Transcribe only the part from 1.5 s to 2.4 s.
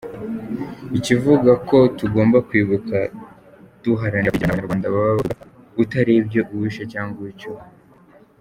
ko tugomba